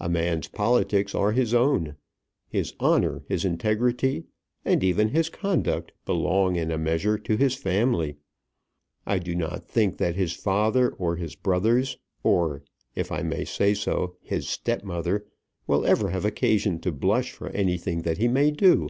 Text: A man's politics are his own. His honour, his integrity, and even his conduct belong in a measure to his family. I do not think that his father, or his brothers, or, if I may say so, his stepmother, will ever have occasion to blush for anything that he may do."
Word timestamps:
A 0.00 0.08
man's 0.08 0.48
politics 0.48 1.14
are 1.14 1.32
his 1.32 1.52
own. 1.52 1.96
His 2.48 2.72
honour, 2.80 3.22
his 3.28 3.44
integrity, 3.44 4.24
and 4.64 4.82
even 4.82 5.10
his 5.10 5.28
conduct 5.28 5.92
belong 6.06 6.56
in 6.56 6.70
a 6.70 6.78
measure 6.78 7.18
to 7.18 7.36
his 7.36 7.54
family. 7.54 8.16
I 9.04 9.18
do 9.18 9.34
not 9.34 9.68
think 9.68 9.98
that 9.98 10.16
his 10.16 10.32
father, 10.32 10.92
or 10.92 11.16
his 11.16 11.34
brothers, 11.34 11.98
or, 12.22 12.62
if 12.94 13.12
I 13.12 13.20
may 13.22 13.44
say 13.44 13.74
so, 13.74 14.16
his 14.22 14.48
stepmother, 14.48 15.26
will 15.66 15.84
ever 15.84 16.08
have 16.08 16.24
occasion 16.24 16.78
to 16.80 16.90
blush 16.90 17.32
for 17.32 17.50
anything 17.50 18.00
that 18.04 18.16
he 18.16 18.26
may 18.26 18.50
do." 18.50 18.88